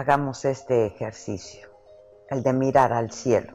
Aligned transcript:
hagamos 0.00 0.46
este 0.46 0.86
ejercicio, 0.86 1.68
el 2.30 2.42
de 2.42 2.54
mirar 2.54 2.92
al 2.92 3.10
cielo. 3.10 3.52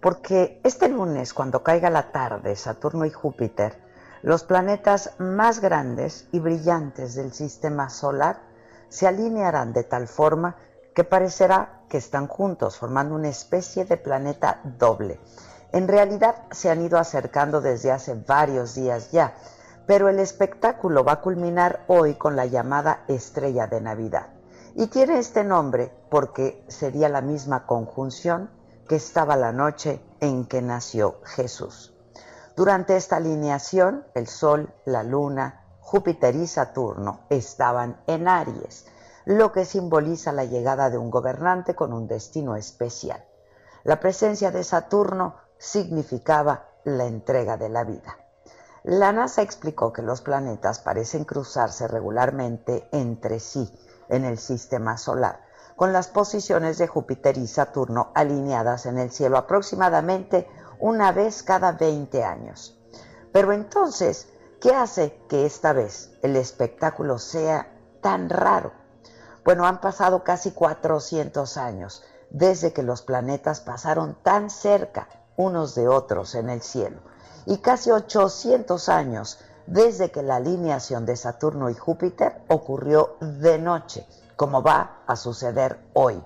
Porque 0.00 0.60
este 0.62 0.88
lunes, 0.88 1.34
cuando 1.34 1.64
caiga 1.64 1.90
la 1.90 2.12
tarde, 2.12 2.54
Saturno 2.54 3.04
y 3.04 3.10
Júpiter, 3.10 3.82
los 4.22 4.44
planetas 4.44 5.14
más 5.18 5.60
grandes 5.60 6.28
y 6.30 6.38
brillantes 6.38 7.16
del 7.16 7.32
sistema 7.32 7.90
solar 7.90 8.40
se 8.88 9.08
alinearán 9.08 9.72
de 9.72 9.82
tal 9.82 10.06
forma 10.06 10.56
que 10.94 11.02
parecerá 11.02 11.80
que 11.88 11.98
están 11.98 12.28
juntos, 12.28 12.78
formando 12.78 13.16
una 13.16 13.28
especie 13.28 13.84
de 13.84 13.96
planeta 13.96 14.60
doble. 14.62 15.18
En 15.72 15.88
realidad 15.88 16.36
se 16.52 16.70
han 16.70 16.82
ido 16.82 16.98
acercando 16.98 17.60
desde 17.60 17.90
hace 17.90 18.14
varios 18.14 18.76
días 18.76 19.10
ya, 19.10 19.34
pero 19.88 20.08
el 20.08 20.20
espectáculo 20.20 21.02
va 21.04 21.14
a 21.14 21.20
culminar 21.20 21.84
hoy 21.88 22.14
con 22.14 22.36
la 22.36 22.46
llamada 22.46 23.02
estrella 23.08 23.66
de 23.66 23.80
Navidad. 23.80 24.33
Y 24.76 24.88
tiene 24.88 25.20
este 25.20 25.44
nombre 25.44 25.92
porque 26.10 26.64
sería 26.66 27.08
la 27.08 27.20
misma 27.20 27.64
conjunción 27.64 28.50
que 28.88 28.96
estaba 28.96 29.36
la 29.36 29.52
noche 29.52 30.04
en 30.18 30.46
que 30.46 30.62
nació 30.62 31.20
Jesús. 31.22 31.94
Durante 32.56 32.96
esta 32.96 33.16
alineación, 33.16 34.04
el 34.14 34.26
Sol, 34.26 34.74
la 34.84 35.04
Luna, 35.04 35.64
Júpiter 35.78 36.34
y 36.34 36.48
Saturno 36.48 37.20
estaban 37.30 38.02
en 38.08 38.26
Aries, 38.26 38.86
lo 39.26 39.52
que 39.52 39.64
simboliza 39.64 40.32
la 40.32 40.44
llegada 40.44 40.90
de 40.90 40.98
un 40.98 41.08
gobernante 41.08 41.76
con 41.76 41.92
un 41.92 42.08
destino 42.08 42.56
especial. 42.56 43.24
La 43.84 44.00
presencia 44.00 44.50
de 44.50 44.64
Saturno 44.64 45.36
significaba 45.56 46.66
la 46.82 47.06
entrega 47.06 47.56
de 47.56 47.68
la 47.68 47.84
vida. 47.84 48.18
La 48.82 49.12
NASA 49.12 49.40
explicó 49.42 49.92
que 49.92 50.02
los 50.02 50.20
planetas 50.20 50.80
parecen 50.80 51.24
cruzarse 51.24 51.86
regularmente 51.86 52.88
entre 52.90 53.38
sí 53.38 53.72
en 54.08 54.24
el 54.24 54.38
sistema 54.38 54.96
solar, 54.98 55.40
con 55.76 55.92
las 55.92 56.08
posiciones 56.08 56.78
de 56.78 56.86
Júpiter 56.86 57.36
y 57.38 57.46
Saturno 57.46 58.12
alineadas 58.14 58.86
en 58.86 58.98
el 58.98 59.10
cielo 59.10 59.36
aproximadamente 59.38 60.48
una 60.78 61.12
vez 61.12 61.42
cada 61.42 61.72
20 61.72 62.24
años. 62.24 62.78
Pero 63.32 63.52
entonces, 63.52 64.28
¿qué 64.60 64.74
hace 64.74 65.20
que 65.28 65.46
esta 65.46 65.72
vez 65.72 66.12
el 66.22 66.36
espectáculo 66.36 67.18
sea 67.18 67.68
tan 68.00 68.30
raro? 68.30 68.72
Bueno, 69.44 69.66
han 69.66 69.80
pasado 69.80 70.24
casi 70.24 70.52
400 70.52 71.56
años 71.56 72.04
desde 72.30 72.72
que 72.72 72.82
los 72.82 73.02
planetas 73.02 73.60
pasaron 73.60 74.16
tan 74.22 74.50
cerca 74.50 75.08
unos 75.36 75.74
de 75.74 75.88
otros 75.88 76.34
en 76.34 76.48
el 76.48 76.62
cielo 76.62 77.00
y 77.46 77.58
casi 77.58 77.90
800 77.90 78.88
años 78.88 79.38
desde 79.66 80.10
que 80.10 80.22
la 80.22 80.36
alineación 80.36 81.06
de 81.06 81.16
Saturno 81.16 81.70
y 81.70 81.74
Júpiter 81.74 82.42
ocurrió 82.48 83.16
de 83.20 83.58
noche, 83.58 84.06
como 84.36 84.62
va 84.62 85.02
a 85.06 85.16
suceder 85.16 85.78
hoy. 85.92 86.22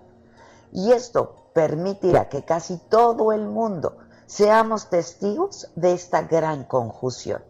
Y 0.72 0.93
esto 0.93 1.50
permitirá 1.53 2.28
que 2.28 2.44
casi 2.44 2.78
todo 2.78 3.32
el 3.32 3.47
mundo 3.47 3.99
seamos 4.26 4.91
testigos 4.91 5.71
de 5.75 5.93
esta 5.93 6.22
gran 6.22 6.65
conjunción. 6.65 7.43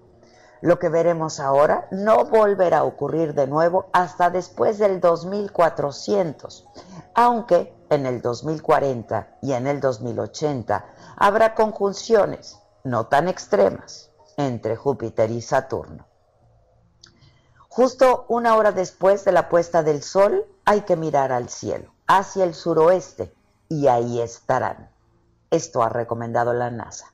Lo 0.60 0.78
que 0.78 0.88
veremos 0.88 1.38
ahora 1.38 1.86
no 1.90 2.24
volverá 2.24 2.78
a 2.78 2.84
ocurrir 2.84 3.34
de 3.34 3.46
nuevo 3.46 3.86
hasta 3.92 4.30
después 4.30 4.78
del 4.78 5.00
2400, 5.00 6.66
aunque 7.14 7.74
en 7.90 8.06
el 8.06 8.20
2040 8.20 9.38
y 9.42 9.52
en 9.52 9.66
el 9.66 9.80
2080 9.80 10.84
habrá 11.16 11.54
conjunciones 11.54 12.58
no 12.82 13.06
tan 13.06 13.28
extremas, 13.28 14.07
entre 14.38 14.76
Júpiter 14.76 15.30
y 15.30 15.42
Saturno. 15.42 16.06
Justo 17.68 18.24
una 18.28 18.56
hora 18.56 18.72
después 18.72 19.24
de 19.24 19.32
la 19.32 19.48
puesta 19.48 19.82
del 19.82 20.02
sol 20.02 20.46
hay 20.64 20.82
que 20.82 20.96
mirar 20.96 21.32
al 21.32 21.48
cielo, 21.48 21.92
hacia 22.06 22.44
el 22.44 22.54
suroeste, 22.54 23.34
y 23.68 23.88
ahí 23.88 24.20
estarán. 24.20 24.90
Esto 25.50 25.82
ha 25.82 25.88
recomendado 25.88 26.52
la 26.54 26.70
NASA. 26.70 27.12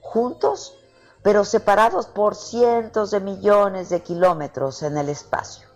Juntos, 0.00 0.78
pero 1.22 1.44
separados 1.44 2.06
por 2.06 2.34
cientos 2.34 3.10
de 3.10 3.20
millones 3.20 3.90
de 3.90 4.02
kilómetros 4.02 4.82
en 4.82 4.96
el 4.96 5.08
espacio. 5.08 5.68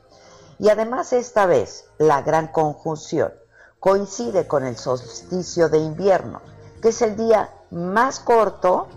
Y 0.58 0.68
además 0.68 1.12
esta 1.12 1.46
vez 1.46 1.86
la 1.98 2.22
gran 2.22 2.48
conjunción 2.48 3.34
coincide 3.80 4.46
con 4.46 4.64
el 4.64 4.76
solsticio 4.76 5.68
de 5.68 5.78
invierno, 5.78 6.40
que 6.80 6.88
es 6.88 7.02
el 7.02 7.16
día 7.16 7.50
más 7.70 8.20
corto 8.20 8.88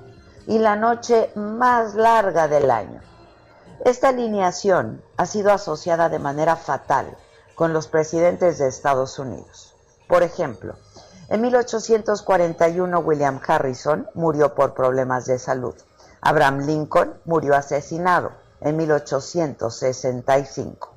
y 0.47 0.57
la 0.59 0.77
noche 0.77 1.29
más 1.35 1.95
larga 1.95 2.47
del 2.47 2.71
año. 2.71 3.01
Esta 3.83 4.07
alineación 4.09 5.03
ha 5.17 5.25
sido 5.25 5.51
asociada 5.51 6.07
de 6.09 6.19
manera 6.19 6.55
fatal 6.55 7.17
con 7.53 7.73
los 7.73 7.87
presidentes 7.87 8.57
de 8.57 8.67
Estados 8.67 9.19
Unidos. 9.19 9.75
Por 10.07 10.23
ejemplo, 10.23 10.75
en 11.27 11.41
1841 11.41 12.99
William 12.99 13.41
Harrison 13.45 14.07
murió 14.13 14.55
por 14.55 14.73
problemas 14.73 15.25
de 15.25 15.37
salud. 15.37 15.75
Abraham 16.21 16.65
Lincoln 16.65 17.19
murió 17.25 17.53
asesinado 17.53 18.31
en 18.61 18.77
1865. 18.77 20.93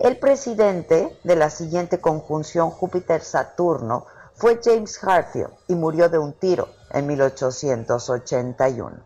El 0.00 0.18
presidente 0.18 1.18
de 1.24 1.36
la 1.36 1.50
siguiente 1.50 2.00
conjunción 2.00 2.70
Júpiter-Saturno 2.70 4.06
fue 4.34 4.60
James 4.62 5.02
Harfield 5.02 5.50
y 5.66 5.74
murió 5.74 6.08
de 6.08 6.18
un 6.18 6.32
tiro 6.32 6.68
en 6.94 7.06
1881. 7.06 8.96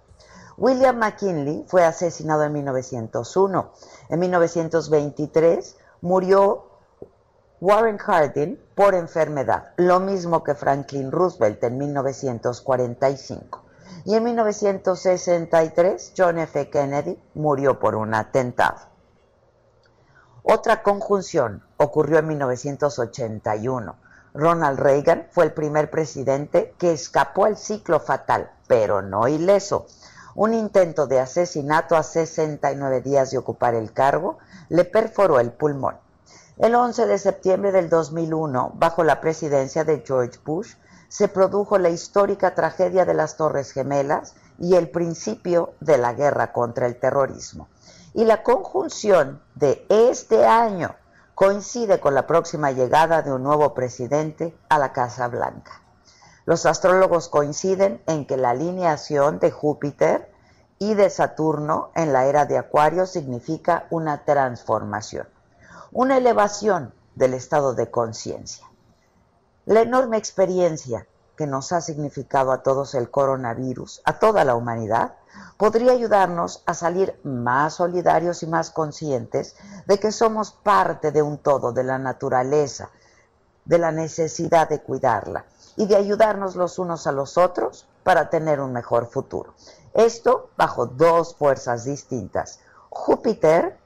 William 0.59 0.99
McKinley 0.99 1.65
fue 1.69 1.85
asesinado 1.85 2.45
en 2.45 2.53
1901. 2.53 3.73
En 4.11 4.19
1923 4.21 5.77
murió 6.03 6.67
Warren 7.61 7.99
Harding 7.99 8.57
por 8.75 8.95
enfermedad, 8.95 9.73
lo 9.77 10.01
mismo 10.01 10.45
que 10.45 10.55
Franklin 10.55 11.11
Roosevelt 11.11 11.65
en 11.65 11.79
1945. 11.79 13.65
Y 14.05 14.15
en 14.15 14.25
1963 14.25 16.13
John 16.17 16.39
F. 16.39 16.71
Kennedy 16.71 17.21
murió 17.35 17.79
por 17.79 17.95
un 17.95 18.15
atentado. 18.15 18.79
Otra 20.43 20.83
conjunción 20.83 21.65
ocurrió 21.79 22.19
en 22.19 22.29
1981 22.29 24.08
Ronald 24.35 24.79
Reagan 24.79 25.27
fue 25.31 25.45
el 25.45 25.53
primer 25.53 25.91
presidente 25.91 26.75
que 26.79 26.93
escapó 26.93 27.45
al 27.45 27.57
ciclo 27.57 28.01
fatal, 28.01 28.51
pero 28.67 29.03
no 29.03 29.29
ileso. 29.29 29.87
Un 30.35 30.55
intento 30.55 31.07
de 31.07 31.21
asesinato 31.21 31.97
a 31.97 32.03
69 32.03 33.01
días 33.01 33.31
de 33.31 33.39
ocupar 33.39 33.75
el 33.75 33.93
cargo 33.93 34.39
le 34.69 34.85
perforó 34.85 35.41
el 35.41 35.51
pulmón. 35.51 35.97
El 36.59 36.75
11 36.75 37.07
de 37.07 37.19
septiembre 37.19 37.73
del 37.73 37.89
2001, 37.89 38.73
bajo 38.75 39.05
la 39.05 39.21
presidencia 39.21 39.85
de 39.85 40.03
George 40.07 40.39
Bush, 40.45 40.75
se 41.09 41.29
produjo 41.29 41.79
la 41.79 41.89
histórica 41.89 42.55
tragedia 42.55 43.05
de 43.05 43.15
las 43.15 43.37
Torres 43.37 43.73
Gemelas 43.73 44.35
y 44.59 44.75
el 44.75 44.91
principio 44.91 45.73
de 45.81 45.99
la 45.99 46.13
guerra 46.13 46.53
contra 46.53 46.87
el 46.87 46.97
terrorismo. 46.97 47.69
Y 48.13 48.25
la 48.25 48.43
conjunción 48.43 49.41
de 49.55 49.87
este 49.89 50.47
año 50.47 50.95
coincide 51.39 52.01
con 52.01 52.17
la 52.17 52.27
próxima 52.27 52.73
llegada 52.73 53.23
de 53.23 53.33
un 53.33 53.45
nuevo 53.45 53.73
presidente 53.73 54.59
a 54.69 54.77
la 54.77 54.93
Casa 54.93 55.29
Blanca. 55.29 55.85
Los 56.47 56.67
astrólogos 56.67 57.29
coinciden 57.29 58.03
en 58.09 58.27
que 58.27 58.37
la 58.37 58.51
alineación 58.51 59.39
de 59.39 59.53
Júpiter 59.53 60.33
y 60.81 60.95
de 60.95 61.09
Saturno 61.11 61.93
en 61.95 62.13
la 62.13 62.27
era 62.27 62.45
de 62.45 62.59
Acuario 62.59 63.07
significa 63.07 63.87
una 63.91 64.25
transformación, 64.25 65.29
una 65.93 66.17
elevación 66.17 66.93
del 67.15 67.35
estado 67.35 67.73
de 67.73 67.89
conciencia. 67.89 68.67
La 69.65 69.83
enorme 69.83 70.17
experiencia 70.17 71.07
que 71.39 71.47
nos 71.47 71.71
ha 71.71 71.81
significado 71.81 72.51
a 72.51 72.65
todos 72.65 72.97
el 72.97 73.13
coronavirus, 73.13 74.03
a 74.05 74.19
toda 74.19 74.45
la 74.45 74.57
humanidad, 74.57 75.15
podría 75.57 75.93
ayudarnos 75.93 76.65
a 76.67 76.75
salir 76.75 77.17
más 77.23 77.75
solidarios 77.75 78.43
y 78.43 78.49
más 78.49 78.73
conscientes 78.73 79.55
de 79.87 80.01
que 80.01 80.11
somos 80.11 80.51
parte 80.51 81.13
de 81.13 81.23
un 81.23 81.39
todo, 81.39 81.71
de 81.71 81.85
la 81.85 81.97
naturaleza, 81.97 82.91
de 83.65 83.79
la 83.79 83.93
necesidad 83.93 84.69
de 84.69 84.83
cuidarla 84.83 85.45
y 85.77 85.87
de 85.87 85.95
ayudarnos 85.95 86.57
los 86.57 86.81
unos 86.81 87.07
a 87.07 87.13
los 87.13 87.39
otros 87.39 87.87
para 88.03 88.31
tener 88.31 88.61
un 88.61 88.73
mejor 88.73 89.07
futuro. 89.07 89.55
Esto 89.95 90.51
bajo 90.57 90.87
dos 90.87 91.37
fuerzas 91.37 91.85
distintas. 91.85 92.59
Júpiter, 92.91 93.79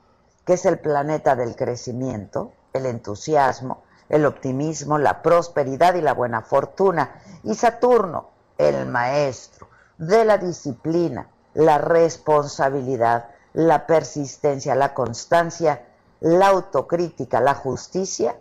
que 0.46 0.54
es 0.54 0.64
el 0.64 0.78
planeta 0.78 1.36
del 1.36 1.54
crecimiento, 1.54 2.52
el 2.72 2.86
entusiasmo, 2.86 3.81
el 4.08 4.26
optimismo, 4.26 4.98
la 4.98 5.22
prosperidad 5.22 5.94
y 5.94 6.00
la 6.00 6.14
buena 6.14 6.42
fortuna. 6.42 7.22
Y 7.44 7.54
Saturno, 7.54 8.30
el 8.58 8.86
maestro 8.86 9.68
de 9.98 10.24
la 10.24 10.38
disciplina, 10.38 11.28
la 11.54 11.78
responsabilidad, 11.78 13.28
la 13.52 13.86
persistencia, 13.86 14.74
la 14.74 14.94
constancia, 14.94 15.82
la 16.20 16.48
autocrítica, 16.48 17.40
la 17.40 17.54
justicia, 17.54 18.36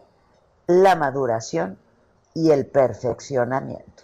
la 0.68 0.96
maduración 0.96 1.78
y 2.34 2.52
el 2.52 2.66
perfeccionamiento. 2.66 4.04